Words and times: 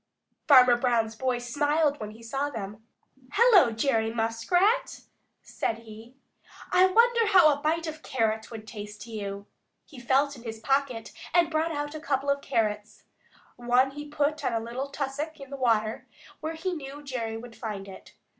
Farmer 0.47 0.77
Brown's 0.77 1.15
boy 1.15 1.37
smiled 1.37 1.99
when 1.99 2.09
he 2.09 2.23
saw 2.23 2.49
them. 2.49 2.87
"Hello, 3.33 3.69
Jerry 3.69 4.11
Muskrat!" 4.11 5.01
said 5.43 5.77
he. 5.77 6.15
"I 6.71 6.87
wonder 6.87 7.27
how 7.27 7.53
a 7.53 7.61
bite 7.61 7.85
of 7.85 8.01
carrot 8.01 8.49
would 8.49 8.65
taste 8.67 9.03
to 9.03 9.11
you." 9.11 9.45
He 9.85 9.99
felt 9.99 10.35
in 10.35 10.41
his 10.41 10.59
pocket 10.59 11.11
and 11.35 11.51
brought 11.51 11.71
out 11.71 11.93
a 11.93 11.99
couple 11.99 12.31
of 12.31 12.41
carrots. 12.41 13.03
One 13.57 13.91
he 13.91 14.07
put 14.07 14.43
on 14.43 14.53
a 14.53 14.59
little 14.59 14.89
tussock 14.89 15.39
in 15.39 15.51
the 15.51 15.55
water 15.55 16.07
where 16.39 16.55
he 16.55 16.73
knew 16.73 17.03
Jerry 17.03 17.37
would 17.37 17.55
find 17.55 17.87
it. 17.87 18.15